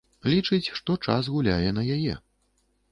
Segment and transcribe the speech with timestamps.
[0.31, 2.13] Лічыць, што час гуляе на яе.